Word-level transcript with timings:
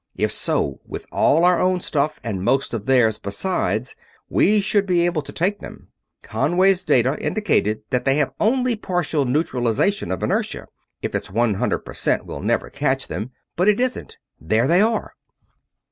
If 0.15 0.31
so, 0.31 0.79
with 0.87 1.05
all 1.11 1.45
our 1.45 1.59
own 1.61 1.79
stuff 1.79 2.19
and 2.23 2.41
most 2.43 2.73
of 2.73 2.87
theirs 2.87 3.19
besides, 3.19 3.95
we 4.31 4.59
should 4.59 4.87
be 4.87 5.05
able 5.05 5.21
to 5.21 5.31
take 5.31 5.59
them. 5.59 5.89
Conway's 6.23 6.83
data 6.83 7.15
indicated 7.23 7.83
that 7.91 8.03
they 8.03 8.15
have 8.15 8.33
only 8.39 8.75
partial 8.75 9.25
neutralization 9.25 10.11
of 10.11 10.23
inertia 10.23 10.65
if 11.03 11.13
it's 11.13 11.29
one 11.29 11.53
hundred 11.53 11.85
percent 11.85 12.25
we'll 12.25 12.41
never 12.41 12.71
catch 12.71 13.09
them 13.09 13.29
but 13.55 13.67
it 13.67 13.79
isn't 13.79 14.17
there 14.39 14.65
they 14.65 14.81
are!" 14.81 15.13